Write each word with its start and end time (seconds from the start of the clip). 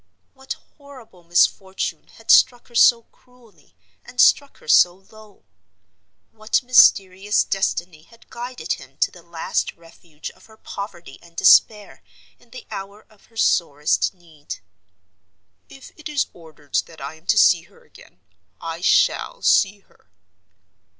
What 0.33 0.53
horrible 0.77 1.23
misfortune 1.23 2.07
had 2.07 2.31
struck 2.31 2.69
her 2.69 2.73
so 2.73 3.03
cruelly, 3.11 3.75
and 4.03 4.19
struck 4.19 4.57
her 4.57 4.67
so 4.67 4.95
low? 4.95 5.43
What 6.31 6.63
mysterious 6.63 7.43
destiny 7.43 8.01
had 8.01 8.31
guided 8.31 8.73
him 8.73 8.97
to 8.97 9.11
the 9.11 9.21
last 9.21 9.73
refuge 9.73 10.31
of 10.31 10.47
her 10.47 10.57
poverty 10.57 11.19
and 11.21 11.35
despair, 11.37 12.01
in 12.39 12.49
the 12.49 12.65
hour 12.71 13.05
of 13.11 13.25
her 13.25 13.37
sorest 13.37 14.11
need? 14.15 14.55
"If 15.69 15.91
it 15.95 16.09
is 16.09 16.25
ordered 16.33 16.81
that 16.87 16.99
I 16.99 17.13
am 17.13 17.27
to 17.27 17.37
see 17.37 17.61
her 17.65 17.83
again, 17.83 18.21
I 18.59 18.81
shall 18.81 19.43
see 19.43 19.81
her." 19.81 20.09